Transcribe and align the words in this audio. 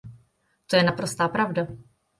To 0.67 0.75
je 0.81 0.83
naprostá 0.83 1.27
pravda. 1.29 1.67